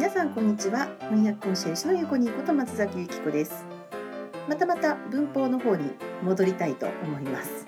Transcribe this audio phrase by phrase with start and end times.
[0.00, 0.88] 皆さんこんにちは。
[1.10, 3.66] 翻訳コンシェルジュのゆこにこと松崎由紀子です。
[4.48, 5.90] またまた文法の方に
[6.22, 7.66] 戻りたいと思います。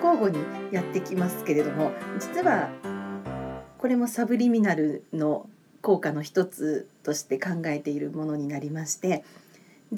[0.00, 0.38] 交互に
[0.70, 2.70] やってきますけれども実は
[3.76, 5.50] これもサブリミナルの
[5.80, 9.24] 効果の一つとして考えているものになりまして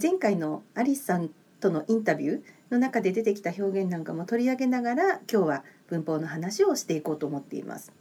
[0.00, 1.28] 前回のアリスさん
[1.60, 7.92] とのインタビューの中で出てきた表現なんかも取り上げながら今日は文法の話をしていこうと思っています。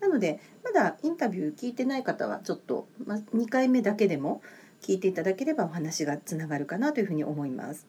[0.00, 4.42] なのでまだインタビュー聞いてない方はちょっと、まあ、2回目だけでも
[4.82, 7.86] 聞いていただければお話がつながるかなというふうに思います。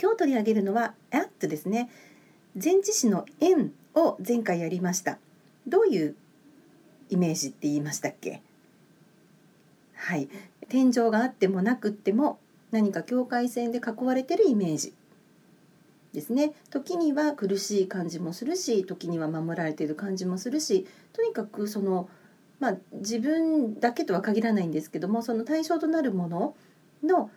[0.00, 1.90] 今日取り上げるのは at ですね。
[2.62, 5.18] 前置詞の n を前回やりました。
[5.66, 6.14] どういう
[7.08, 8.42] イメージって言いましたっけ？
[9.94, 10.28] はい。
[10.68, 12.38] 天井があってもなくっても
[12.70, 14.94] 何か境界線で囲われてるイメージ
[16.12, 22.08] ですね時には苦しい感じもするし時には守られている感じもするしとにかくその、
[22.60, 26.54] まあ、自分だけとは限らないんですけどもその対象となるもの
[27.02, 27.30] の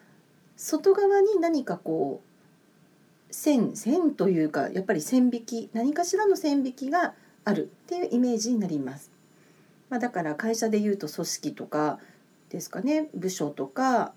[0.58, 9.12] 外側に何かこう線線というかやっぱり線引き何かしらの線引きがあるっていうイメージになります。
[9.90, 12.00] まあ、だから会社でいうと組織とか
[12.50, 14.14] ですかね部署とか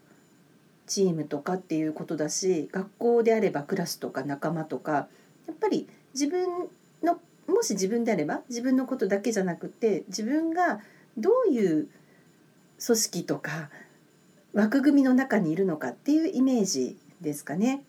[0.89, 5.09] チームとかっていうことだし学校であればクラスとか仲間とか
[5.47, 6.69] やっぱり自分
[7.03, 10.81] のもし自分であれば自分のことだけじゃなくて自分が
[11.17, 11.89] どういう
[12.85, 13.71] 組織とか
[14.53, 17.85] 枠組みの中にいるのかっていうイメージですかね。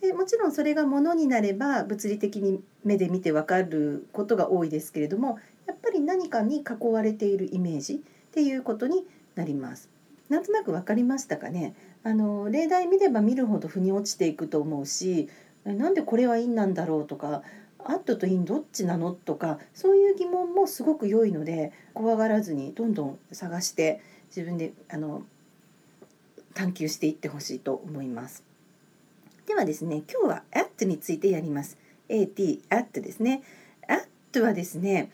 [0.00, 7.98] でもちろんそれがものになれば物理的に目で見てわかることが多いですけれどもやっぱり何かに囲われているイメージっ
[8.32, 9.88] ていうことになります。
[10.28, 15.28] なんとなく分かりましたかねあの例題見れば見るほど腑に落ちていくと思うし
[15.64, 17.42] なんでこれは陰なんだろうとか
[17.84, 25.22] アットとインどっちなのとかそういう疑問もすごく良いので怖がらずにどんどん探して自分であの
[26.54, 28.44] 探求していってほしいと思います。
[29.46, 31.76] ではですね今日は at についてやります。
[32.08, 33.42] at at ですね。
[33.88, 35.10] at はですね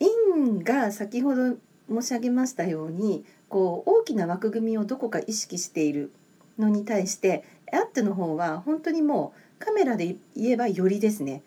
[0.00, 1.56] in が先ほど
[1.88, 6.10] 申し上げましたようにこう大きな枠組みをどこか意識している
[6.58, 11.42] のに対してアップの方は本当にもうカメラで言えばよりですね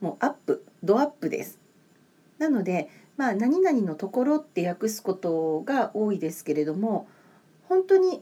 [0.00, 1.60] もうアップドアップです。
[2.38, 7.06] なのでまあ何々のところって訳すことが多いですけれども
[7.68, 8.20] 本当に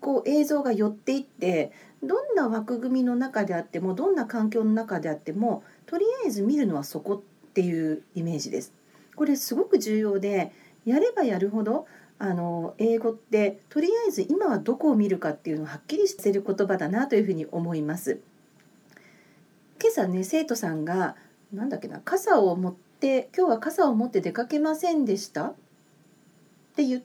[0.00, 1.70] こう映像が寄っていって
[2.02, 8.72] どんな枠組みの中であってもどんな環境の中であってもとりあえず見るのはそこっていうイメージです。
[9.16, 10.50] これすごく重要で
[10.86, 11.86] やればやるほど
[12.24, 18.20] あの英語ってとりあえず今はどこを見るかっていうのをはっきりしてる言葉だなというふうに思います。
[19.80, 21.16] 今朝ね生徒さんが
[21.52, 25.46] なんだっけな傘を持って今日は傘を持って出かけませんでした？
[25.46, 25.54] っ
[26.76, 27.02] ていう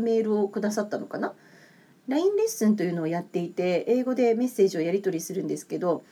[0.00, 1.34] メールをくださったのかな
[2.08, 6.02] ？LINE レッスンというのをやっていて英語でメッセージをやり取りするんですけど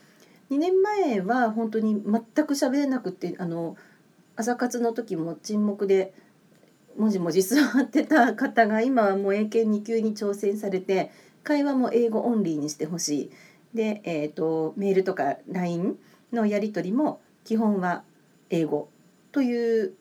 [0.50, 3.78] 2年前は本当に全く喋れなくてあの
[4.36, 6.12] 朝活の時も沈黙で
[6.96, 11.10] もじもじ座ってた方が今はもう英検2級に挑戦されて
[11.42, 13.30] 会話も英語オンリーにしてほしい
[13.74, 15.96] で、えーと、メールとか LINE
[16.32, 18.02] のやり取りも基本は
[18.50, 18.88] 英語
[19.32, 19.94] という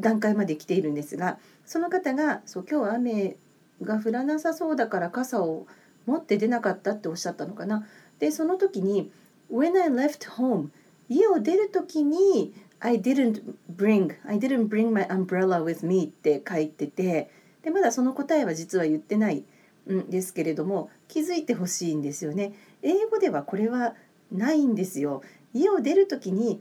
[0.00, 3.36] 段階まで来ているんですがその方がそう今日は雨
[3.82, 5.66] が降らなさそうだから傘を
[6.06, 7.86] 持って出なかったっておっしゃったのかな。
[8.18, 9.10] でその時に
[9.52, 10.68] 「When I left home」
[11.08, 12.54] 家を出る時に
[12.84, 13.42] I didn't
[13.74, 17.30] bring I didn't bring my umbrella with me って書いてて
[17.62, 19.44] でまだその答えは実は言ってない
[19.90, 22.52] んですけれども気づいてほしいんですよね。
[22.82, 23.94] 英語ではこれは
[24.32, 25.22] ないんですよ。
[25.54, 26.60] 家を出る時に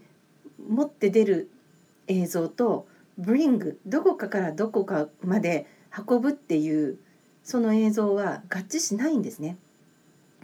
[0.69, 1.49] 持って出る
[2.07, 2.87] 映像と
[3.19, 5.65] bring どこかからどこかまで
[6.07, 6.97] 運ぶっていう
[7.43, 9.57] その映像は合致しないんですね。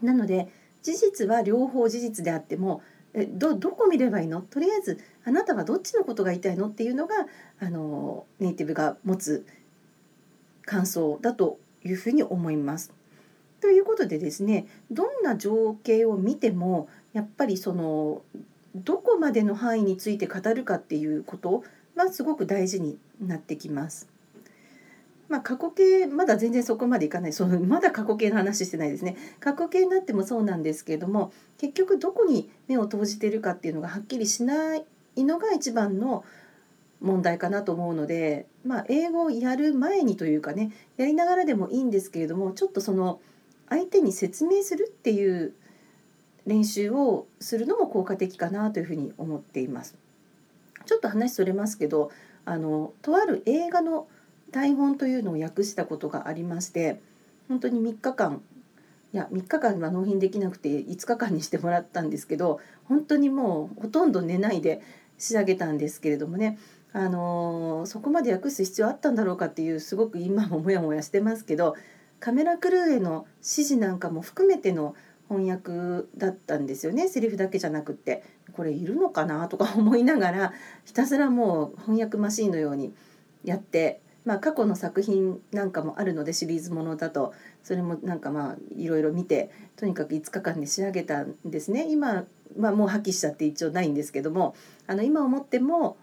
[0.02, 0.48] なので
[0.82, 2.82] 事実は両方事実であっても
[3.18, 4.42] えどどこ見ればいいの？
[4.42, 6.68] とりあえずあなたはどっちのことが言いたいの？
[6.68, 7.16] っていうのが
[7.60, 9.46] あのネイティブが持つ
[10.66, 12.94] 感想だというふうに思います。
[13.60, 18.22] ということでですねどんな情景を見てもやっぱりその
[18.75, 21.63] どこまでの範囲について語るかっていうこと
[21.96, 24.08] はすごく大事になってきます。
[25.29, 34.85] まあ、過去形まだ全然そこまでいかないその まだ過去形の話してないですね過去形になってもそうなんですけれども結局どこに目を投じてるかっていうのがはっきりしない
[35.18, 36.24] のが一番の
[37.01, 43.19] 問題かなと思うので、まあ、英語をやる前にというかねやりながらでもいいんですけれどもちょっとその
[43.69, 45.53] 相手に説明するっていう
[46.45, 49.95] 練習をするのも効果的かなというふうに思っています。
[50.85, 52.12] ちょっと話それますけど
[52.45, 54.07] あのとある映画の
[54.52, 57.02] 台本というのを訳したことがありまして
[57.48, 58.42] 本当に3日間
[59.14, 64.82] いや3日間は納品できなくて5日間にしてもらったんですけど本当にもうほとんど寝ないで
[65.18, 66.60] 仕上げたんですけれどもね。
[66.94, 71.76] あのー、そこまで訳す必要あったんだろうかっていうすごく今もモヤモヤしてますけど
[72.20, 74.96] カメラクルーへの指示なんかも含めての
[75.30, 77.10] 翻訳だったんですよね。
[77.10, 78.24] セリフだけじゃなくって
[78.54, 80.54] これいるのかなとか思いながら
[80.86, 82.94] ひたすらもう翻訳マシーンのように
[83.44, 87.33] やって、まあ、過去の作品なんかもあるのでシリーズものだと
[87.63, 91.88] それもなんかまあいろいろ見てとにかく5日間で仕上げたんですね。
[91.89, 92.25] 今、
[92.57, 94.53] まあ、もう破棄しちゃって一応ないんですけども
[94.85, 95.95] あの今思っても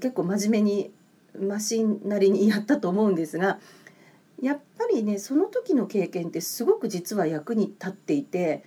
[0.00, 0.90] 結構真面目に
[1.38, 3.58] マシンなりにやったと思うんですが
[4.40, 8.64] やっぱりねその時の経験ってすごく実は役に立っていて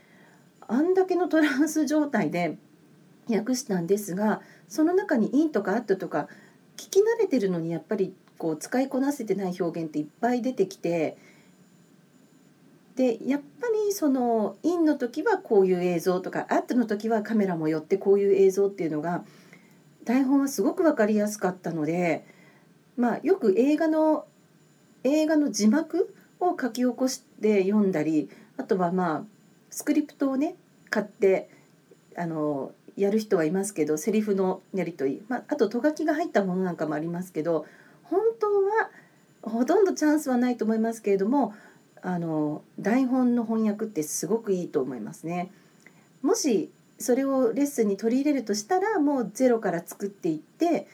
[0.67, 2.59] あんだけのトランス状態で
[3.27, 6.27] 訳したんですがその中に「イン」とか「アット」とか
[6.75, 11.17] 聞き慣れてるのにやっぱりこう使いこなせてない表現っていっぱい出てきて
[12.95, 19.23] でやっぱりその「イン」の時はこういう映像とか「アット」の時はカメラも寄ってこういう映像っていうのが
[20.03, 22.25] 台本はすごく分かりやすかったので
[22.95, 24.25] まあよく映画の
[25.03, 29.23] 映画の字幕を書き起こして読んだりあとはまあ
[29.69, 30.55] スクリプトをね
[30.89, 31.49] 買って
[32.15, 37.65] あのやる人はいますけどセリフのやり取り、まあ、あととがきが入ったものなんかもありますけど
[38.09, 38.89] 本当は
[39.41, 41.53] ほとんどチャンスはないと思いますけれども
[42.01, 45.51] あの台本の翻訳ってすごくいいと思いますね。
[46.21, 46.69] もし
[46.99, 50.87] それをレッスンに取り入れるとしたらもうゼロから作っていって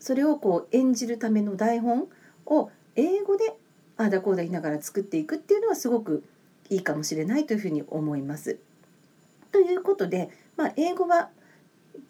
[0.00, 2.08] それをこう演じるための台本
[2.46, 3.54] を英語で
[3.98, 6.24] ああだこうだ言いながら作っていくっていうのはすごく
[6.68, 8.58] いいかもしれないというふうに思います。
[9.52, 11.30] ということで、まあ、英語は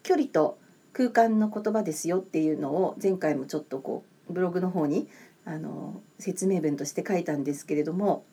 [0.03, 0.57] 距離と
[0.93, 5.07] 空間の言葉ですよっていうのを前回もちょっとこうブログの方に
[5.45, 8.25] あの説明文として書いたんですけれども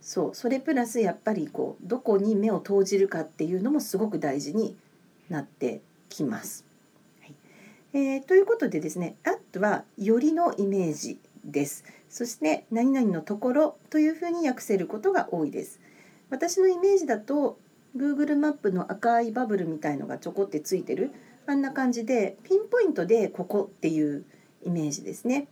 [0.00, 4.76] そうそれプラスやっぱりこうどこに目を投じるかっていうのもすごく大事に
[5.28, 6.64] なってきます。
[7.20, 7.34] はい
[7.92, 11.84] えー、ということでですね「at」は「よりのイメージ」です。
[12.08, 15.80] そして「何々のところ」というふうに訳せることが多いです。
[16.30, 17.58] 私のイメージだと
[17.96, 21.10] Google マップの赤いバブルみたいのがちょこってついてる
[21.46, 24.24] あんな感じでピンポイントでここっていう
[24.64, 25.48] イメージですね。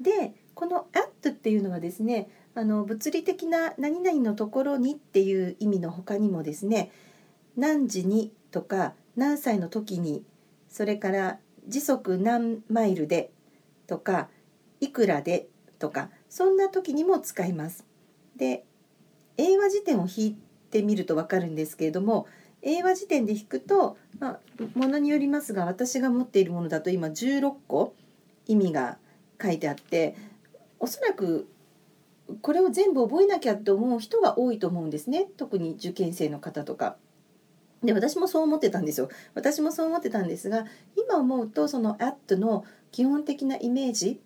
[0.00, 6.90] でこの at っていうのはですねあの物理的な何々のところにっていう意味の他にもですね
[7.56, 10.24] 何時にとか何歳の時に
[10.68, 11.38] それから
[11.68, 13.30] 時速何マイルで
[13.86, 14.28] とか
[14.80, 15.48] いくらで
[15.78, 17.84] とかそんな時にも使います。
[18.36, 18.64] で
[19.36, 20.36] 英和辞典を引い
[20.70, 22.26] てみると分かるんですけれども
[22.62, 24.40] 英和辞典で引くと、まあ、
[24.78, 27.94] ものによりますが私が持っているものだと今16個
[28.46, 28.98] 意味が
[29.40, 30.14] 書いてあって
[30.78, 31.48] おそらく
[32.40, 35.26] これを全部覚えなきゃって思う人が多いと思うんですね。
[35.36, 36.96] 特に受験生の方とか。
[37.82, 39.08] で私もそう思ってたんですよ。
[39.34, 40.66] 私もそう思ってたんですが
[40.96, 44.20] 今思うとその at の基本的なイメージ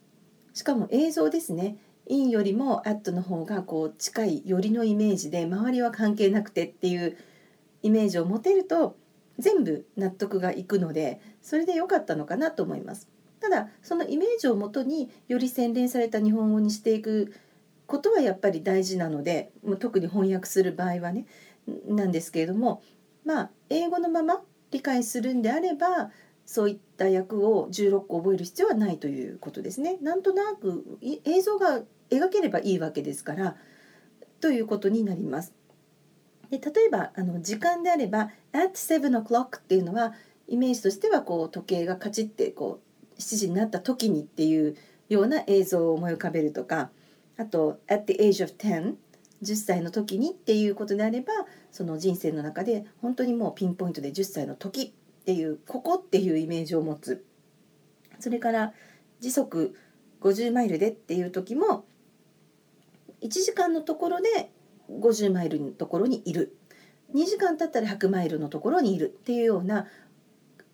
[0.52, 1.78] しかも映像ですね。
[2.06, 7.16] in よりも at の方がこう近い寄りのイメージで周りは関係なくてっていう
[7.82, 8.96] イメージを持てると
[9.38, 13.08] 全部納得がいくのでそれで良かったのかなと思います。
[13.40, 17.34] ただそのイメージをもとにより洗練された日本語にしていく
[17.86, 21.26] ことはやっぱり大事なので特に翻訳する場合はね
[21.86, 22.82] なんですけれども
[23.24, 26.10] まあ英語のまま理解するんであれば
[26.44, 29.98] そういった役を16個覚える必要はないということですね。
[30.00, 33.56] なんとなく映像が描ければいいわけですから
[34.40, 35.52] ということになります。
[36.50, 40.14] で例えばあの時間であれば「at 7 o'clock」っていうのは
[40.48, 42.80] イメージとしてはこう時計がカチッてこ
[43.16, 44.76] う7時になった時にっていう
[45.08, 46.90] ような映像を思い浮かべるとか
[47.36, 48.96] あと「at the age of 10」
[49.42, 51.32] 10歳の時にっていうことであれば
[51.70, 57.24] その人生の中で本当にもうピンポイントで10歳の時っていうここっていうイメージを持つ。
[58.18, 58.72] それから
[59.20, 59.74] 時速
[60.22, 61.84] 50マイルでっていう時も
[63.20, 64.50] 1時間のところで
[64.90, 66.56] 50マイルのところにいる。
[67.14, 69.86] 2時間経ったら100マイルのところにいるっていうような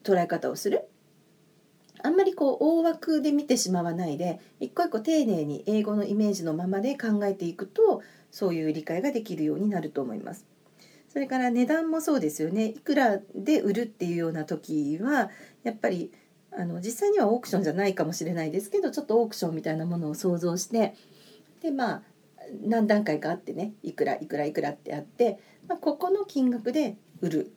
[0.02, 0.88] 捉え方をする。
[2.02, 8.02] あんまりこう大枠で見てしまわないで一個一個丁寧に英語のイメージのままで考えていくと
[8.32, 10.46] そういう理解ができるようになると思います。
[11.08, 12.66] それから値段もそうですよね。
[12.66, 15.30] いくらで売るっていうような時は
[15.62, 16.10] やっぱり
[16.50, 20.94] あの実際にはオークションじゃないかもしれないですけどちょっとオークションみたいなものを想像して
[21.62, 22.02] でまあ
[22.60, 27.52] 何段階かあってねいくらいくらいくらってあって、まあ、ここの金額で売る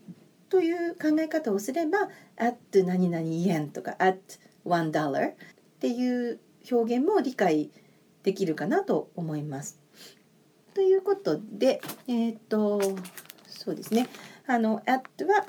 [0.49, 4.19] という考え方をすれば「at 何々円」とか「at
[4.63, 5.35] one dollar っ
[5.79, 6.39] ていう
[6.71, 7.71] 表現も理解
[8.23, 9.79] できるかなと思います。
[10.73, 12.81] ということで、えっ、と
[13.47, 14.07] そうですね
[14.45, 15.45] あの at は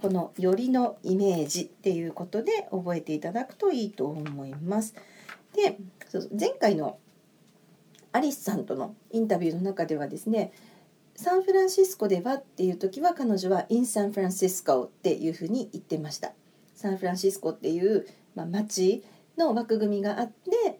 [0.00, 4.94] この「よりのイメージ」っていうことで覚えていただくといいと思います。
[5.54, 5.78] で
[6.38, 6.98] 前回の
[8.14, 10.52] アリスさんとのインタビューの中ではですね
[11.16, 16.32] サンフランシスコではっていう時は彼女は in San Francisco っていうふうに言ってました。
[16.76, 19.04] サンフランシスコっていう、まあ、町
[19.36, 20.78] の枠組みがあって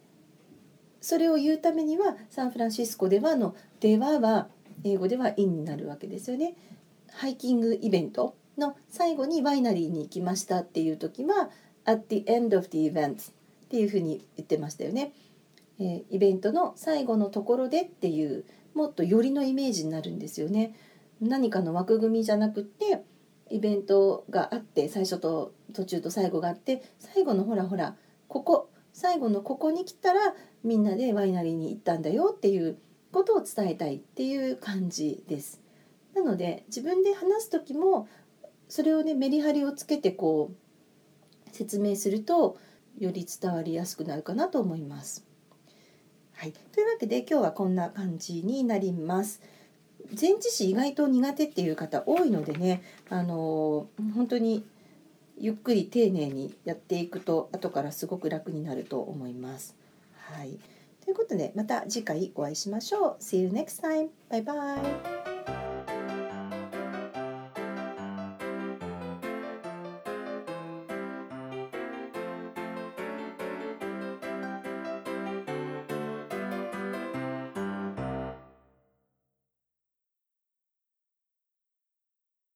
[1.01, 4.49] それを言うためにはサンフランシスコではの「では」は
[4.83, 6.55] 英語では「in」になるわけですよね。
[7.11, 11.49] ハイキングイベントの最後にワイナリーに行きましたっていう時は
[11.85, 15.11] 「at the end of the event」っていうふうに言ってましたよね。
[15.79, 20.75] えー、イベントの最後のところでっていうもっとよりのイメージになるんですよね。
[21.21, 23.03] 何かの枠組みじゃなくって
[23.49, 27.95] イベントがあって最初と途中と最後があって最後のほらほら
[28.27, 30.19] ここ最後のここに来たら
[30.63, 32.77] みんなでワイナリーに行ったんだよっていう
[33.11, 35.61] ことを伝えたいっていう感じです。
[36.13, 38.07] なので自分で話す時も
[38.67, 42.57] それをねメリハリをつけてこう説明すると
[42.97, 45.25] より伝わりやすくなるかなと思います。
[46.35, 49.41] はい、というわけで今日はこんな感じになります。
[50.19, 54.65] 前置詞意外と苦手っていう方多いのでね、あの本当に
[55.37, 59.75] ゆっくり丁寧にやっていくと後からすごく楽になると思います。
[60.29, 60.59] はい、
[61.03, 63.17] ということでまた次回お会いしましょう。
[63.19, 64.09] See you next time.
[64.29, 65.34] Bye bye.